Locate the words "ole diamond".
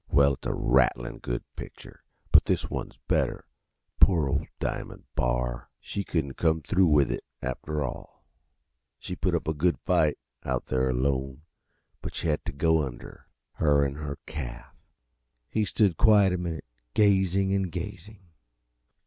4.29-5.03